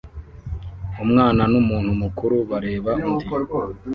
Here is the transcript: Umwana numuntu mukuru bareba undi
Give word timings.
Umwana 1.03 1.41
numuntu 1.51 1.91
mukuru 2.01 2.35
bareba 2.49 2.91
undi 3.07 3.25